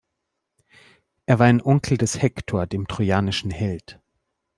[1.27, 3.99] Er war ein Onkel des Hektor, dem trojanischen Held.